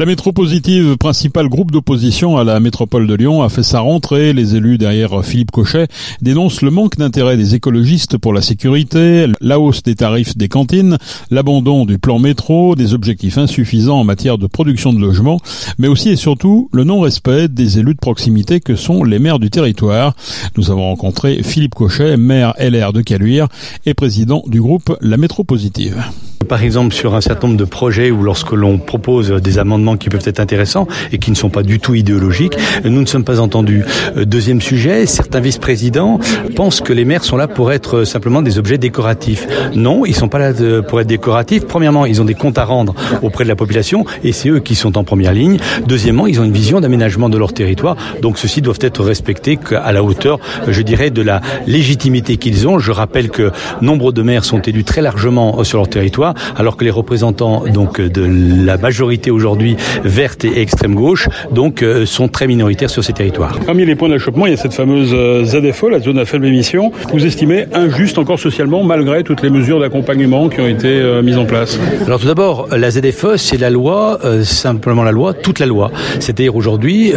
La 0.00 0.06
métropositive, 0.06 0.96
principal 0.96 1.48
groupe 1.48 1.72
d'opposition 1.72 2.36
à 2.36 2.44
la 2.44 2.60
métropole 2.60 3.08
de 3.08 3.14
Lyon, 3.14 3.42
a 3.42 3.48
fait 3.48 3.64
sa 3.64 3.80
rentrée. 3.80 4.32
Les 4.32 4.54
élus 4.54 4.78
derrière 4.78 5.24
Philippe 5.24 5.50
Cochet 5.50 5.88
dénoncent 6.22 6.62
le 6.62 6.70
manque 6.70 6.98
d'intérêt 6.98 7.36
des 7.36 7.56
écologistes 7.56 8.16
pour 8.16 8.32
la 8.32 8.40
sécurité, 8.40 9.26
la 9.40 9.58
hausse 9.58 9.82
des 9.82 9.96
tarifs 9.96 10.36
des 10.36 10.46
cantines, 10.46 10.98
l'abandon 11.32 11.84
du 11.84 11.98
plan 11.98 12.20
métro, 12.20 12.76
des 12.76 12.94
objectifs 12.94 13.38
insuffisants 13.38 13.98
en 13.98 14.04
matière 14.04 14.38
de 14.38 14.46
production 14.46 14.92
de 14.92 15.00
logements, 15.00 15.40
mais 15.78 15.88
aussi 15.88 16.10
et 16.10 16.16
surtout 16.16 16.70
le 16.72 16.84
non-respect 16.84 17.48
des 17.48 17.80
élus 17.80 17.94
de 17.94 18.00
proximité 18.00 18.60
que 18.60 18.76
sont 18.76 19.02
les 19.02 19.18
maires 19.18 19.40
du 19.40 19.50
territoire. 19.50 20.14
Nous 20.56 20.70
avons 20.70 20.84
rencontré 20.84 21.42
Philippe 21.42 21.74
Cochet, 21.74 22.16
maire 22.16 22.54
LR 22.60 22.92
de 22.92 23.02
Caluire 23.02 23.48
et 23.84 23.94
président 23.94 24.44
du 24.46 24.60
groupe 24.60 24.96
La 25.00 25.16
Métropositive. 25.16 26.04
Par 26.48 26.62
exemple, 26.62 26.94
sur 26.94 27.14
un 27.14 27.20
certain 27.20 27.48
nombre 27.48 27.58
de 27.58 27.64
projets 27.66 28.10
où 28.10 28.22
lorsque 28.22 28.52
l'on 28.52 28.78
propose 28.78 29.30
des 29.30 29.58
amendements 29.58 29.87
qui 29.96 30.08
peuvent 30.08 30.22
être 30.26 30.40
intéressants 30.40 30.86
et 31.12 31.18
qui 31.18 31.30
ne 31.30 31.36
sont 31.36 31.50
pas 31.50 31.62
du 31.62 31.80
tout 31.80 31.94
idéologiques, 31.94 32.56
nous 32.84 33.00
ne 33.00 33.06
sommes 33.06 33.24
pas 33.24 33.40
entendus. 33.40 33.84
Euh, 34.16 34.24
deuxième 34.24 34.60
sujet, 34.60 35.06
certains 35.06 35.40
vice-présidents 35.40 36.18
pensent 36.56 36.80
que 36.80 36.92
les 36.92 37.04
maires 37.04 37.24
sont 37.24 37.36
là 37.36 37.48
pour 37.48 37.72
être 37.72 38.04
simplement 38.04 38.42
des 38.42 38.58
objets 38.58 38.78
décoratifs. 38.78 39.46
Non, 39.74 40.04
ils 40.06 40.14
sont 40.14 40.28
pas 40.28 40.38
là 40.38 40.52
pour 40.82 41.00
être 41.00 41.06
décoratifs. 41.06 41.66
Premièrement, 41.66 42.06
ils 42.06 42.20
ont 42.20 42.24
des 42.24 42.34
comptes 42.34 42.58
à 42.58 42.64
rendre 42.64 42.94
auprès 43.22 43.44
de 43.44 43.48
la 43.48 43.56
population 43.56 44.04
et 44.24 44.32
c'est 44.32 44.48
eux 44.48 44.60
qui 44.60 44.74
sont 44.74 44.98
en 44.98 45.04
première 45.04 45.32
ligne. 45.32 45.58
Deuxièmement, 45.86 46.26
ils 46.26 46.40
ont 46.40 46.44
une 46.44 46.52
vision 46.52 46.80
d'aménagement 46.80 47.28
de 47.28 47.38
leur 47.38 47.52
territoire. 47.52 47.96
Donc 48.22 48.38
ceux-ci 48.38 48.62
doivent 48.62 48.78
être 48.80 49.02
respectés 49.02 49.58
à 49.74 49.92
la 49.92 50.02
hauteur, 50.02 50.38
je 50.66 50.82
dirais, 50.82 51.10
de 51.10 51.22
la 51.22 51.40
légitimité 51.66 52.36
qu'ils 52.36 52.66
ont. 52.68 52.78
Je 52.78 52.92
rappelle 52.92 53.30
que 53.30 53.50
nombre 53.80 54.12
de 54.12 54.22
maires 54.22 54.44
sont 54.44 54.60
élus 54.60 54.84
très 54.84 55.02
largement 55.02 55.64
sur 55.64 55.78
leur 55.78 55.88
territoire 55.88 56.34
alors 56.56 56.76
que 56.76 56.84
les 56.84 56.90
représentants 56.90 57.64
donc 57.66 58.00
de 58.00 58.64
la 58.64 58.76
majorité 58.76 59.30
aujourd'hui 59.30 59.76
verte 60.04 60.44
et 60.44 60.60
extrême 60.60 60.94
gauche 60.94 61.28
donc 61.50 61.82
euh, 61.82 62.06
sont 62.06 62.28
très 62.28 62.46
minoritaires 62.46 62.90
sur 62.90 63.04
ces 63.04 63.12
territoires. 63.12 63.58
Parmi 63.66 63.84
les 63.84 63.94
points 63.94 64.08
d'achoppement, 64.08 64.46
il 64.46 64.50
y 64.50 64.54
a 64.54 64.56
cette 64.56 64.74
fameuse 64.74 65.10
euh, 65.12 65.44
ZFO, 65.44 65.88
la 65.88 66.00
zone 66.00 66.18
à 66.18 66.24
faible 66.24 66.46
émission, 66.46 66.92
vous 67.12 67.24
estimez 67.24 67.66
injuste 67.72 68.18
encore 68.18 68.38
socialement 68.38 68.84
malgré 68.84 69.22
toutes 69.22 69.42
les 69.42 69.50
mesures 69.50 69.80
d'accompagnement 69.80 70.48
qui 70.48 70.60
ont 70.60 70.68
été 70.68 70.88
euh, 70.88 71.22
mises 71.22 71.38
en 71.38 71.44
place? 71.44 71.78
Alors 72.06 72.20
tout 72.20 72.26
d'abord, 72.26 72.68
la 72.70 72.90
ZFE, 72.90 73.36
c'est 73.36 73.58
la 73.58 73.70
loi, 73.70 74.18
simplement 74.42 75.02
la 75.02 75.12
loi, 75.12 75.34
toute 75.34 75.58
la 75.58 75.66
loi. 75.66 75.90
C'est-à-dire 76.20 76.56
aujourd'hui, 76.56 77.12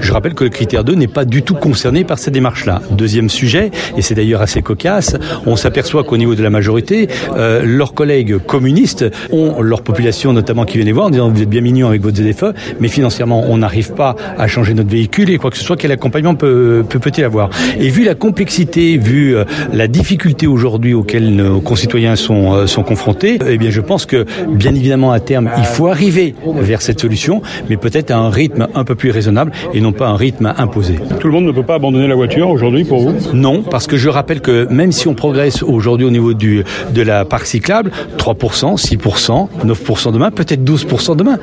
je 0.00 0.12
rappelle 0.12 0.34
que 0.34 0.44
le 0.44 0.50
critère 0.50 0.84
2 0.84 0.94
n'est 0.94 1.06
pas 1.06 1.24
du 1.24 1.42
tout 1.42 1.54
concerné 1.54 2.04
par 2.04 2.18
cette 2.18 2.34
démarche-là. 2.34 2.82
Deuxième 2.90 3.28
sujet, 3.28 3.70
et 3.96 4.02
c'est 4.02 4.14
d'ailleurs 4.14 4.42
assez 4.42 4.62
cocasse, 4.62 5.16
on 5.46 5.56
s'aperçoit 5.56 6.04
qu'au 6.04 6.16
niveau 6.16 6.34
de 6.34 6.42
la 6.42 6.50
majorité, 6.50 7.08
leurs 7.36 7.94
collègues 7.94 8.38
communistes 8.38 9.04
ont 9.32 9.62
leur 9.62 9.82
population 9.82 10.32
notamment 10.32 10.64
qui 10.64 10.78
vient 10.78 10.86
les 10.86 10.92
voir 10.92 11.06
en 11.06 11.10
disant 11.10 11.30
vous 11.30 11.42
êtes 11.42 11.48
bien 11.48 11.60
mignons 11.60 11.88
avec 11.88 12.02
votre 12.04 12.16
ZFE, 12.16 12.54
mais 12.80 12.88
financièrement 12.88 13.44
on 13.48 13.58
n'arrive 13.58 13.92
pas 13.92 14.14
à 14.38 14.46
changer 14.46 14.74
notre 14.74 14.90
véhicule 14.90 15.30
et 15.30 15.38
quoi 15.38 15.50
que 15.50 15.56
ce 15.56 15.64
soit, 15.64 15.76
quel 15.76 15.92
accompagnement 15.92 16.34
peut 16.34 16.84
peut-il 16.88 17.24
avoir? 17.24 17.50
Et 17.80 17.88
vu 17.88 18.04
la 18.04 18.14
complexité, 18.14 18.96
vu 18.96 19.36
euh, 19.36 19.44
la 19.72 19.88
difficulté 19.88 20.46
aujourd'hui 20.46 20.94
auxquelles 20.94 21.34
nos 21.34 21.60
concitoyens 21.60 22.16
sont 22.16 22.54
euh, 22.54 22.66
sont 22.66 22.82
confrontés, 22.82 23.38
eh 23.46 23.58
bien 23.58 23.70
je 23.70 23.80
pense 23.80 24.06
que 24.06 24.24
bien 24.48 24.74
évidemment 24.74 25.12
à 25.12 25.20
terme 25.20 25.50
il 25.58 25.64
faut 25.64 25.88
arriver 25.88 26.34
vers 26.44 26.82
cette 26.82 27.00
solution, 27.00 27.42
mais 27.68 27.76
peut-être 27.76 28.10
à 28.10 28.18
un 28.18 28.30
rythme 28.30 28.68
un 28.74 28.84
peu 28.84 28.94
plus 28.94 29.10
raisonnable 29.10 29.52
et 29.72 29.80
non 29.80 29.92
pas 29.92 30.08
un 30.08 30.16
rythme 30.16 30.52
imposé. 30.56 30.94
Tout 31.20 31.28
le 31.28 31.32
monde 31.32 31.46
ne 31.46 31.52
peut 31.52 31.62
pas 31.62 31.74
abandonner 31.74 32.06
la 32.06 32.14
voiture 32.14 32.48
aujourd'hui 32.48 32.84
pour 32.84 33.00
vous? 33.00 33.14
Non, 33.32 33.62
parce 33.62 33.86
que 33.86 33.96
je 33.96 34.08
rappelle 34.08 34.40
que 34.40 34.66
même 34.70 34.92
si 34.92 35.08
on 35.08 35.14
progresse 35.14 35.62
aujourd'hui 35.62 36.06
au 36.06 36.10
niveau 36.10 36.34
du 36.34 36.64
de 36.94 37.02
la 37.02 37.24
parc 37.24 37.46
cyclable, 37.46 37.90
3% 38.18 38.76
6%, 38.76 39.48
9% 39.64 40.12
demain, 40.12 40.30
peut-être 40.30 40.64
12% 40.64 41.16
demain. 41.16 41.38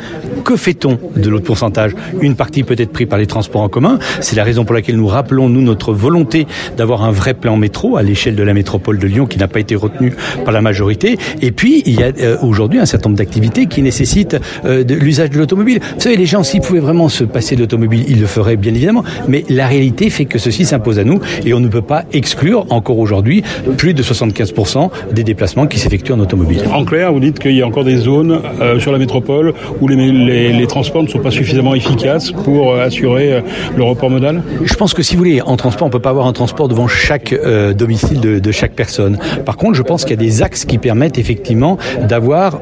Que 0.51 0.57
fait-on 0.57 0.99
de 1.15 1.29
l'autre 1.29 1.45
pourcentage? 1.45 1.95
Une 2.19 2.35
partie 2.35 2.63
peut 2.63 2.75
être 2.77 2.91
prise 2.91 3.07
par 3.07 3.17
les 3.17 3.25
transports 3.25 3.61
en 3.61 3.69
commun. 3.69 3.99
C'est 4.19 4.35
la 4.35 4.43
raison 4.43 4.65
pour 4.65 4.75
laquelle 4.75 4.97
nous 4.97 5.07
rappelons, 5.07 5.47
nous, 5.47 5.61
notre 5.61 5.93
volonté 5.93 6.45
d'avoir 6.75 7.03
un 7.03 7.11
vrai 7.11 7.33
plan 7.33 7.55
métro 7.55 7.95
à 7.95 8.03
l'échelle 8.03 8.35
de 8.35 8.43
la 8.43 8.53
métropole 8.53 8.99
de 8.99 9.07
Lyon 9.07 9.27
qui 9.27 9.39
n'a 9.39 9.47
pas 9.47 9.61
été 9.61 9.75
retenu 9.75 10.13
par 10.43 10.51
la 10.51 10.59
majorité. 10.59 11.17
Et 11.41 11.53
puis, 11.53 11.83
il 11.85 11.97
y 11.97 12.03
a 12.03 12.11
euh, 12.19 12.35
aujourd'hui 12.41 12.79
un 12.79 12.85
certain 12.85 13.07
nombre 13.07 13.19
d'activités 13.19 13.67
qui 13.67 13.81
nécessitent 13.81 14.35
euh, 14.65 14.83
l'usage 14.83 15.29
de 15.29 15.37
l'automobile. 15.37 15.79
Vous 15.95 16.01
savez, 16.01 16.17
les 16.17 16.25
gens, 16.25 16.43
s'ils 16.43 16.59
pouvaient 16.59 16.81
vraiment 16.81 17.07
se 17.07 17.23
passer 17.23 17.55
de 17.55 17.61
l'automobile, 17.61 18.03
ils 18.09 18.19
le 18.19 18.27
feraient 18.27 18.57
bien 18.57 18.73
évidemment. 18.73 19.05
Mais 19.29 19.45
la 19.47 19.67
réalité 19.67 20.09
fait 20.09 20.25
que 20.25 20.37
ceci 20.37 20.65
s'impose 20.65 20.99
à 20.99 21.05
nous 21.05 21.21
et 21.45 21.53
on 21.53 21.61
ne 21.61 21.69
peut 21.69 21.81
pas 21.81 22.03
exclure 22.11 22.65
encore 22.71 22.99
aujourd'hui 22.99 23.41
plus 23.77 23.93
de 23.93 24.03
75% 24.03 24.89
des 25.13 25.23
déplacements 25.23 25.65
qui 25.65 25.79
s'effectuent 25.79 26.11
en 26.11 26.19
automobile 26.19 26.63
vous 27.13 27.19
dites 27.19 27.39
qu'il 27.39 27.55
y 27.55 27.61
a 27.61 27.67
encore 27.67 27.83
des 27.83 27.97
zones 27.97 28.41
euh, 28.59 28.79
sur 28.79 28.91
la 28.91 28.97
métropole 28.97 29.53
où 29.79 29.87
les, 29.87 30.40
transports 30.67 31.03
ne 31.03 31.07
sont 31.07 31.19
pas 31.19 31.31
suffisamment 31.31 31.75
efficaces 31.75 32.31
pour 32.31 32.71
euh, 32.71 32.85
assurer 32.85 33.33
euh, 33.33 33.41
le 33.75 33.83
report 33.83 34.09
modal 34.09 34.41
Je 34.63 34.73
pense 34.75 34.93
que 34.93 35.03
si 35.03 35.15
vous 35.15 35.19
voulez, 35.19 35.41
en 35.41 35.57
transport, 35.57 35.85
on 35.85 35.89
ne 35.89 35.93
peut 35.93 35.99
pas 35.99 36.09
avoir 36.09 36.27
un 36.27 36.33
transport 36.33 36.67
devant 36.67 36.87
chaque 36.87 37.35
domicile 37.75 38.19
de, 38.19 38.51
chaque 38.51 38.73
personne. 38.73 39.17
Par 39.45 39.57
contre, 39.57 39.75
je 39.75 39.81
pense 39.81 40.03
qu'il 40.03 40.11
y 40.11 40.13
a 40.13 40.23
des 40.23 40.41
axes 40.41 40.65
qui 40.65 40.77
permettent 40.77 41.17
effectivement 41.17 41.77
d'avoir 42.07 42.61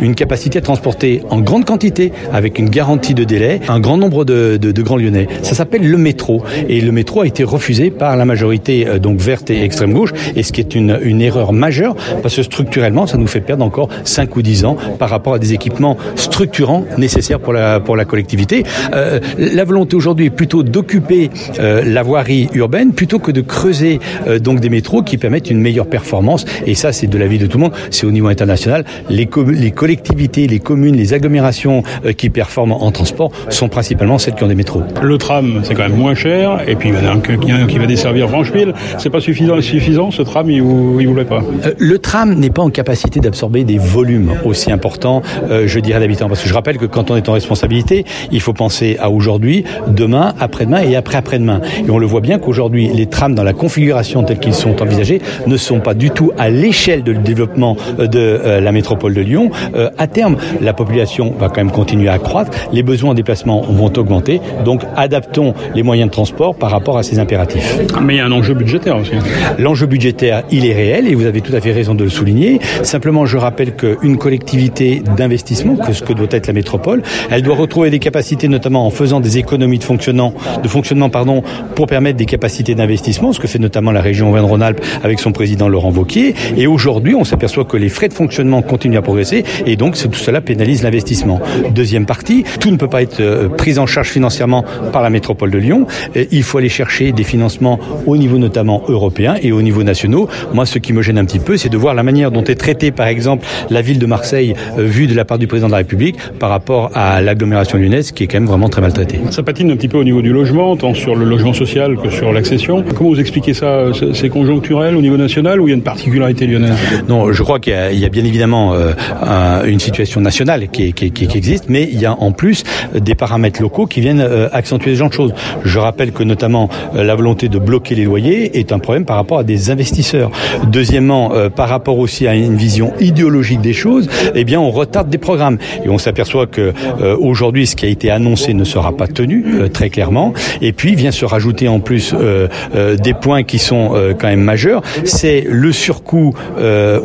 une 0.00 0.14
capacité 0.14 0.58
à 0.58 0.62
transporter 0.62 1.22
en 1.30 1.40
grande 1.40 1.64
quantité, 1.64 2.12
avec 2.32 2.58
une 2.58 2.68
garantie 2.68 3.14
de 3.14 3.24
délai, 3.24 3.60
un 3.68 3.80
grand 3.80 3.96
nombre 3.96 4.24
de, 4.24 4.82
grands 4.82 4.96
lyonnais. 4.96 5.28
Ça 5.42 5.54
s'appelle 5.54 5.88
le 5.88 5.98
métro. 5.98 6.42
Et 6.68 6.80
le 6.80 6.92
métro 6.92 7.22
a 7.22 7.26
été 7.26 7.44
refusé 7.44 7.90
par 7.90 8.16
la 8.16 8.24
majorité 8.24 8.86
donc 9.00 9.18
verte 9.18 9.50
et 9.50 9.62
extrême 9.62 9.92
gauche, 9.92 10.12
et 10.36 10.42
ce 10.42 10.52
qui 10.52 10.60
est 10.60 10.74
une, 10.74 10.98
une 11.02 11.22
erreur 11.22 11.52
majeure, 11.52 11.96
parce 12.22 12.36
que 12.36 12.42
structurellement, 12.42 13.06
ça 13.06 13.16
nous 13.16 13.26
fait 13.26 13.40
perdre 13.40 13.64
encore 13.64 13.88
5 14.04 14.36
ou 14.36 14.42
10 14.42 14.64
ans 14.64 14.76
par 14.98 15.10
rapport 15.10 15.34
à 15.34 15.38
des 15.38 15.52
équipements 15.52 15.96
structurants 16.16 16.84
nécessaires 16.98 17.09
pour 17.42 17.52
la, 17.52 17.80
pour 17.80 17.96
la 17.96 18.04
collectivité. 18.04 18.64
Euh, 18.94 19.20
la 19.38 19.64
volonté 19.64 19.96
aujourd'hui 19.96 20.26
est 20.26 20.30
plutôt 20.30 20.62
d'occuper 20.62 21.30
euh, 21.58 21.82
la 21.84 22.02
voirie 22.02 22.48
urbaine 22.54 22.92
plutôt 22.92 23.18
que 23.18 23.30
de 23.30 23.40
creuser 23.40 24.00
euh, 24.26 24.38
donc 24.38 24.60
des 24.60 24.70
métros 24.70 25.02
qui 25.02 25.18
permettent 25.18 25.50
une 25.50 25.60
meilleure 25.60 25.86
performance. 25.86 26.44
Et 26.66 26.74
ça, 26.74 26.92
c'est 26.92 27.06
de 27.06 27.18
l'avis 27.18 27.38
de 27.38 27.46
tout 27.46 27.58
le 27.58 27.64
monde. 27.64 27.72
C'est 27.90 28.06
au 28.06 28.10
niveau 28.10 28.28
international. 28.28 28.84
Les, 29.08 29.28
les 29.48 29.70
collectivités, 29.70 30.46
les 30.46 30.60
communes, 30.60 30.96
les 30.96 31.14
agglomérations 31.14 31.82
qui 32.16 32.30
performent 32.30 32.72
en 32.72 32.90
transport 32.90 33.30
sont 33.48 33.68
principalement 33.68 34.18
celles 34.18 34.34
qui 34.34 34.44
ont 34.44 34.48
des 34.48 34.54
métros. 34.54 34.82
Le 35.02 35.18
tram, 35.18 35.60
c'est 35.62 35.74
quand 35.74 35.88
même 35.88 35.96
moins 35.96 36.14
cher. 36.14 36.62
Et 36.66 36.76
puis, 36.76 36.90
il 36.90 36.94
y 36.94 36.98
en 36.98 37.10
a 37.10 37.14
un 37.14 37.66
qui 37.66 37.78
va 37.78 37.86
desservir 37.86 38.28
Francheville. 38.28 38.72
C'est 38.98 39.10
pas 39.10 39.20
suffisant, 39.20 39.60
suffisant 39.60 40.10
ce 40.10 40.22
tram, 40.22 40.50
il 40.50 40.62
vous, 40.62 40.98
il 41.00 41.08
voulait 41.08 41.24
pas? 41.24 41.42
le 41.78 41.98
tram 41.98 42.34
n'est 42.34 42.50
pas 42.50 42.62
en 42.62 42.70
capacité 42.70 43.20
d'absorber 43.20 43.64
des 43.64 43.78
volumes 43.78 44.34
aussi 44.44 44.72
importants, 44.72 45.22
je 45.48 45.80
dirais, 45.80 46.00
d'habitants. 46.00 46.28
Parce 46.28 46.42
que 46.42 46.48
je 46.48 46.54
rappelle 46.54 46.78
que 46.78 46.86
quand 46.86 46.99
on 47.08 47.16
est 47.16 47.28
en 47.28 47.32
responsabilité, 47.32 48.04
il 48.32 48.40
faut 48.40 48.52
penser 48.52 48.96
à 49.00 49.10
aujourd'hui, 49.10 49.64
demain, 49.88 50.34
après-demain 50.38 50.82
et 50.82 50.96
après-après-demain. 50.96 51.60
Et 51.86 51.90
on 51.90 51.98
le 51.98 52.06
voit 52.06 52.20
bien 52.20 52.38
qu'aujourd'hui, 52.38 52.88
les 52.92 53.06
trams 53.06 53.34
dans 53.34 53.42
la 53.42 53.52
configuration 53.52 54.22
telle 54.22 54.38
qu'ils 54.38 54.54
sont 54.54 54.82
envisagés 54.82 55.20
ne 55.46 55.56
sont 55.56 55.80
pas 55.80 55.94
du 55.94 56.10
tout 56.10 56.32
à 56.38 56.50
l'échelle 56.50 57.02
de 57.02 57.12
développement 57.12 57.76
euh, 57.98 58.06
de 58.06 58.18
euh, 58.18 58.60
la 58.60 58.72
métropole 58.72 59.14
de 59.14 59.20
Lyon. 59.20 59.50
à 59.98 60.06
terme, 60.06 60.36
la 60.60 60.72
population 60.72 61.32
va 61.38 61.48
quand 61.48 61.58
même 61.58 61.70
continuer 61.70 62.08
à 62.08 62.18
croître, 62.18 62.50
les 62.72 62.82
besoins 62.82 63.10
en 63.10 63.14
déplacement 63.14 63.62
vont 63.62 63.92
augmenter, 63.96 64.40
donc 64.64 64.82
adaptons 64.96 65.54
les 65.74 65.82
moyens 65.82 66.08
de 66.08 66.12
transport 66.12 66.54
par 66.54 66.70
rapport 66.70 66.98
à 66.98 67.02
ces 67.02 67.18
impératifs. 67.18 67.78
Mais 68.02 68.14
il 68.14 68.16
y 68.18 68.20
a 68.20 68.26
un 68.26 68.32
enjeu 68.32 68.54
budgétaire 68.54 68.96
aussi. 68.96 69.12
L'enjeu 69.58 69.86
budgétaire, 69.86 70.42
il 70.50 70.66
est 70.66 70.72
réel 70.72 71.06
et 71.06 71.14
vous 71.14 71.26
avez 71.26 71.40
tout 71.40 71.54
à 71.54 71.60
fait 71.60 71.72
raison 71.72 71.94
de 71.94 72.04
le 72.04 72.10
souligner. 72.10 72.60
Simplement, 72.82 73.26
je 73.26 73.36
rappelle 73.36 73.74
qu'une 73.74 74.16
collectivité 74.16 75.02
d'investissement, 75.16 75.76
que 75.76 75.92
ce 75.92 76.02
que 76.02 76.12
doit 76.12 76.28
être 76.30 76.46
la 76.46 76.52
métropole, 76.52 76.89
elle 77.30 77.42
doit 77.42 77.56
retrouver 77.56 77.90
des 77.90 77.98
capacités, 77.98 78.48
notamment 78.48 78.86
en 78.86 78.90
faisant 78.90 79.20
des 79.20 79.38
économies 79.38 79.78
de 79.78 79.84
fonctionnement, 79.84 80.34
de 80.62 80.68
fonctionnement 80.68 81.10
pardon, 81.10 81.42
pour 81.74 81.86
permettre 81.86 82.16
des 82.16 82.26
capacités 82.26 82.74
d'investissement, 82.74 83.32
ce 83.32 83.40
que 83.40 83.48
fait 83.48 83.58
notamment 83.58 83.92
la 83.92 84.00
région 84.00 84.28
Auvergne-Rhône-Alpes 84.30 84.80
avec 85.02 85.20
son 85.20 85.32
président 85.32 85.68
Laurent 85.68 85.90
Vauquier. 85.90 86.34
Et 86.56 86.66
aujourd'hui, 86.66 87.14
on 87.14 87.24
s'aperçoit 87.24 87.64
que 87.64 87.76
les 87.76 87.88
frais 87.88 88.08
de 88.08 88.14
fonctionnement 88.14 88.62
continuent 88.62 88.98
à 88.98 89.02
progresser 89.02 89.44
et 89.66 89.76
donc 89.76 89.96
tout 89.96 90.14
cela 90.14 90.40
pénalise 90.40 90.82
l'investissement. 90.82 91.40
Deuxième 91.74 92.06
partie, 92.06 92.44
tout 92.60 92.70
ne 92.70 92.76
peut 92.76 92.88
pas 92.88 93.02
être 93.02 93.20
euh, 93.20 93.48
pris 93.48 93.78
en 93.78 93.86
charge 93.86 94.08
financièrement 94.08 94.64
par 94.92 95.02
la 95.02 95.10
métropole 95.10 95.50
de 95.50 95.58
Lyon. 95.58 95.86
Il 96.30 96.42
faut 96.42 96.58
aller 96.58 96.68
chercher 96.68 97.12
des 97.12 97.24
financements 97.24 97.78
au 98.06 98.16
niveau 98.16 98.38
notamment 98.38 98.82
européen 98.88 99.36
et 99.42 99.52
au 99.52 99.62
niveau 99.62 99.82
nationaux. 99.82 100.28
Moi, 100.52 100.66
ce 100.66 100.78
qui 100.78 100.92
me 100.92 101.02
gêne 101.02 101.18
un 101.18 101.24
petit 101.24 101.38
peu, 101.38 101.56
c'est 101.56 101.68
de 101.68 101.76
voir 101.76 101.94
la 101.94 102.02
manière 102.02 102.30
dont 102.30 102.44
est 102.44 102.54
traité, 102.54 102.90
par 102.90 103.06
exemple, 103.06 103.46
la 103.70 103.82
ville 103.82 103.98
de 103.98 104.06
Marseille 104.06 104.54
euh, 104.78 104.82
vue 104.82 105.06
de 105.06 105.14
la 105.14 105.24
part 105.24 105.38
du 105.38 105.46
président 105.46 105.68
de 105.68 105.72
la 105.72 105.78
République 105.78 106.16
par 106.38 106.50
rapport 106.50 106.79
à 106.94 107.20
l'agglomération 107.20 107.78
lyonnaise 107.78 108.12
qui 108.12 108.24
est 108.24 108.26
quand 108.26 108.38
même 108.38 108.48
vraiment 108.48 108.68
très 108.68 108.80
maltraitée. 108.80 109.20
Ça 109.30 109.42
patine 109.42 109.70
un 109.70 109.76
petit 109.76 109.88
peu 109.88 109.98
au 109.98 110.04
niveau 110.04 110.22
du 110.22 110.32
logement, 110.32 110.76
tant 110.76 110.94
sur 110.94 111.14
le 111.14 111.24
logement 111.24 111.52
social 111.52 111.96
que 111.96 112.10
sur 112.10 112.32
l'accession. 112.32 112.84
Comment 112.96 113.10
vous 113.10 113.20
expliquez 113.20 113.54
ça 113.54 113.86
C'est 114.12 114.28
conjoncturel 114.28 114.96
au 114.96 115.02
niveau 115.02 115.16
national 115.16 115.60
ou 115.60 115.68
il 115.68 115.70
y 115.70 115.74
a 115.74 115.76
une 115.76 115.82
particularité 115.82 116.46
lyonnaise 116.46 116.76
Non, 117.08 117.32
je 117.32 117.42
crois 117.42 117.60
qu'il 117.60 117.72
y, 117.72 118.04
a 118.04 118.08
bien 118.08 118.24
évidemment 118.24 118.74
euh, 118.74 119.64
une 119.64 119.80
situation 119.80 120.20
nationale 120.20 120.68
qui, 120.68 120.94
existe, 121.32 121.66
mais 121.68 121.88
il 121.90 122.00
y 122.00 122.06
a 122.06 122.14
en 122.14 122.32
plus 122.32 122.64
des 122.94 123.14
paramètres 123.14 123.60
locaux 123.60 123.86
qui 123.86 124.00
viennent 124.00 124.20
euh, 124.20 124.48
accentuer 124.52 124.94
ce 124.94 124.98
genre 124.98 125.08
de 125.08 125.14
choses. 125.14 125.34
Je 125.64 125.78
rappelle 125.78 126.12
que 126.12 126.22
notamment 126.22 126.68
la 126.94 127.14
volonté 127.14 127.48
de 127.48 127.58
bloquer 127.58 127.94
les 127.94 128.04
loyers 128.04 128.58
est 128.58 128.72
un 128.72 128.78
problème 128.78 129.04
par 129.04 129.16
rapport 129.16 129.38
à 129.38 129.44
des 129.44 129.70
investisseurs. 129.70 130.30
Deuxièmement, 130.66 131.32
par 131.54 131.68
rapport 131.68 131.98
aussi 131.98 132.26
à 132.26 132.34
une 132.34 132.56
vision 132.56 132.92
idéologique 133.00 133.60
des 133.60 133.72
choses, 133.72 134.08
eh 134.34 134.44
bien, 134.44 134.60
on 134.60 134.70
retarde 134.70 135.08
des 135.08 135.18
programmes. 135.18 135.58
Et 135.84 135.88
on 135.88 135.98
s'aperçoit 135.98 136.46
que 136.46 136.69
euh, 137.00 137.16
aujourd'hui, 137.18 137.66
ce 137.66 137.76
qui 137.76 137.86
a 137.86 137.88
été 137.88 138.10
annoncé 138.10 138.54
ne 138.54 138.64
sera 138.64 138.92
pas 138.96 139.06
tenu 139.06 139.44
euh, 139.46 139.68
très 139.68 139.90
clairement. 139.90 140.32
Et 140.60 140.72
puis 140.72 140.94
vient 140.94 141.10
se 141.10 141.24
rajouter 141.24 141.68
en 141.68 141.80
plus 141.80 142.14
euh, 142.14 142.48
des 142.96 143.14
points 143.14 143.42
qui 143.42 143.58
sont 143.58 143.92
quand 144.18 144.28
même 144.28 144.40
majeurs. 144.40 144.82
C'est 145.04 145.44
le 145.48 145.72
surcoût 145.72 146.34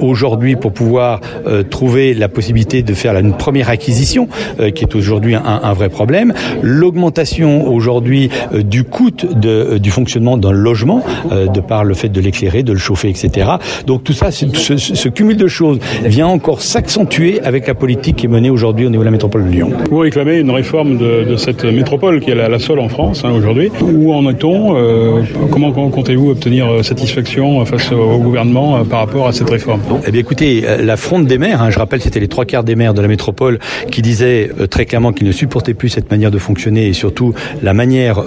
aujourd'hui 0.01 0.55
pour 0.55 0.71
pouvoir 0.71 1.21
trouver 1.69 2.13
la 2.13 2.27
possibilité 2.27 2.83
de 2.83 2.93
faire 2.93 3.17
une 3.17 3.33
première 3.33 3.69
acquisition, 3.69 4.27
qui 4.73 4.83
est 4.83 4.95
aujourd'hui 4.95 5.35
un, 5.35 5.43
un, 5.63 5.73
vrai 5.73 5.89
problème. 5.89 6.33
L'augmentation 6.61 7.67
aujourd'hui 7.67 8.29
du 8.53 8.83
coût 8.83 9.11
de, 9.11 9.77
du 9.77 9.91
fonctionnement 9.91 10.37
d'un 10.37 10.51
logement, 10.51 11.03
de 11.31 11.59
par 11.59 11.83
le 11.83 11.93
fait 11.93 12.09
de 12.09 12.21
l'éclairer, 12.21 12.63
de 12.63 12.73
le 12.73 12.79
chauffer, 12.79 13.09
etc. 13.09 13.51
Donc 13.85 14.03
tout 14.03 14.13
ça, 14.13 14.31
ce, 14.31 14.77
ce 14.77 15.09
cumul 15.09 15.37
de 15.37 15.47
choses 15.47 15.79
vient 16.03 16.27
encore 16.27 16.61
s'accentuer 16.61 17.41
avec 17.41 17.67
la 17.67 17.73
politique 17.73 18.17
qui 18.17 18.25
est 18.25 18.29
menée 18.29 18.49
aujourd'hui 18.49 18.85
au 18.85 18.89
niveau 18.89 19.03
de 19.03 19.05
la 19.05 19.11
métropole. 19.11 19.43
Vous 19.63 19.99
réclamez 19.99 20.39
une 20.39 20.51
réforme 20.51 20.97
de, 20.97 21.23
de 21.23 21.35
cette 21.37 21.63
métropole 21.63 22.19
qui 22.19 22.31
est 22.31 22.35
la, 22.35 22.49
la 22.49 22.59
seule 22.59 22.79
en 22.79 22.89
France 22.89 23.23
hein, 23.23 23.31
aujourd'hui. 23.31 23.71
Où 23.81 24.13
en 24.13 24.29
est-on 24.29 24.75
euh, 24.75 25.21
Comment, 25.51 25.71
comptez-vous 25.71 26.31
obtenir 26.31 26.67
euh, 26.67 26.83
satisfaction 26.83 27.63
face 27.65 27.91
au 27.91 28.17
gouvernement 28.17 28.77
euh, 28.77 28.83
par 28.83 28.99
rapport 28.99 29.27
à 29.27 29.33
cette 29.33 29.49
réforme? 29.49 29.81
Eh 30.05 30.11
bien 30.11 30.21
écoutez, 30.21 30.63
la 30.83 30.97
fronde 30.97 31.25
des 31.27 31.37
maires, 31.37 31.61
hein, 31.61 31.69
je 31.69 31.79
rappelle 31.79 32.01
c'était 32.01 32.19
les 32.19 32.27
trois 32.27 32.45
quarts 32.45 32.63
des 32.63 32.75
maires 32.75 32.93
de 32.93 33.01
la 33.01 33.07
métropole 33.07 33.59
qui 33.91 34.01
disaient 34.01 34.49
très 34.69 34.85
clairement 34.85 35.13
qu'ils 35.13 35.27
ne 35.27 35.31
supportaient 35.31 35.73
plus 35.73 35.89
cette 35.89 36.11
manière 36.11 36.31
de 36.31 36.37
fonctionner 36.37 36.87
et 36.87 36.93
surtout 36.93 37.33
la 37.61 37.73
manière 37.73 38.23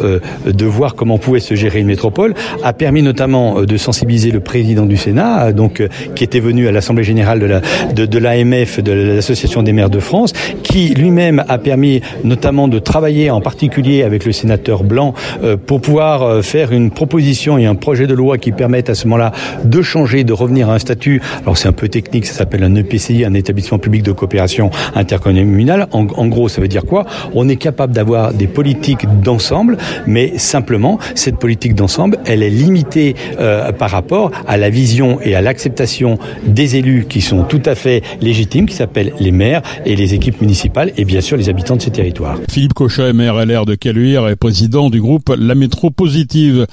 de 0.47 0.65
voir 0.65 0.95
comment 0.95 1.19
pouvait 1.19 1.41
se 1.41 1.55
gérer 1.55 1.81
une 1.81 1.87
métropole, 1.87 2.35
a 2.63 2.73
permis 2.73 3.03
notamment 3.03 3.63
de 3.63 3.77
sensibiliser 3.77 4.31
le 4.31 4.41
président 4.41 4.87
du 4.87 4.97
Sénat, 4.97 5.53
donc 5.53 5.83
qui 6.15 6.25
était 6.25 6.41
venu 6.41 6.69
à 6.69 6.73
l'Assemblée 6.73 7.05
générale 7.05 7.41
de 7.41 7.47
la 7.47 7.61
de, 7.95 8.07
de 8.07 8.19
l'AMF, 8.19 8.81
de 8.83 8.93
l'Association 8.93 9.63
des 9.63 9.73
maires 9.73 9.91
de 9.91 10.01
France, 10.01 10.33
qui 10.63 10.95
lui-même 10.95 11.18
a 11.21 11.59
permis 11.59 12.01
notamment 12.25 12.69
de 12.69 12.79
travailler 12.79 13.31
en 13.31 13.41
particulier 13.41 14.03
avec 14.03 14.25
le 14.25 14.33
sénateur 14.33 14.85
Blanc 14.85 15.15
euh, 15.43 15.57
pour 15.57 15.81
pouvoir 15.81 16.23
euh, 16.23 16.43
faire 16.43 16.73
une 16.73 16.91
proposition 16.91 17.59
et 17.59 17.67
un 17.67 17.75
projet 17.75 18.07
de 18.07 18.15
loi 18.15 18.39
qui 18.39 18.53
permettent 18.53 18.91
à 18.91 18.95
ce 18.95 19.07
moment-là 19.07 19.33
de 19.65 19.83
changer, 19.83 20.25
de 20.25 20.33
revenir 20.33 20.71
à 20.71 20.75
un 20.75 20.79
statut. 20.79 21.21
Alors 21.43 21.57
c'est 21.57 21.69
un 21.69 21.73
peu 21.73 21.89
technique, 21.89 22.27
ça 22.27 22.35
s'appelle 22.35 22.63
un 22.63 22.75
EPCI, 22.75 23.25
un 23.25 23.35
établissement 23.35 23.79
public 23.79 24.03
de 24.03 24.13
coopération 24.13 24.71
intercommunale. 24.95 25.89
En, 25.93 26.27
gros, 26.27 26.49
ça 26.49 26.61
veut 26.61 26.69
dire 26.69 26.85
quoi? 26.85 27.07
On 27.35 27.49
est 27.49 27.57
capable 27.57 27.93
d'avoir 27.93 28.33
des 28.33 28.47
politiques 28.47 29.07
d'ensemble, 29.23 29.77
mais 30.07 30.39
simplement 30.39 30.99
cette 31.15 31.39
politique 31.39 31.75
d'ensemble, 31.75 32.19
elle 32.27 32.43
est 32.43 32.51
limitée 32.51 33.15
euh, 33.41 33.73
par 33.73 33.91
rapport 33.91 34.31
à 34.47 34.57
la 34.57 34.71
vision 34.71 35.19
et 35.23 35.35
à 35.35 35.41
l'acceptation 35.41 36.19
des 36.45 36.77
élus 36.77 37.07
qui 37.09 37.21
sont 37.21 37.43
tout 37.43 37.63
à 37.65 37.75
fait 37.75 38.03
légitimes, 38.21 38.67
qui 38.67 38.75
s'appellent 38.75 39.13
les 39.21 39.31
maires 39.31 39.63
et 39.85 39.97
les 39.97 40.15
équipes 40.15 40.41
municipales 40.41 40.93
bien 41.09 41.23
sûr 41.23 41.39
les 41.39 41.49
habitants 41.49 41.77
de 41.77 41.81
ces 41.81 41.91
territoires. 41.91 42.39
Philippe 42.51 42.75
Cochet, 42.75 43.15
maire 43.15 43.35
LR 43.35 43.65
de 43.65 43.75
Caluire 43.75 44.29
et 44.29 44.37
président 44.37 44.91
du 44.91 45.01
groupe 45.01 45.35
La 45.39 45.55
Métro 45.55 45.91
Positive. 45.91 46.67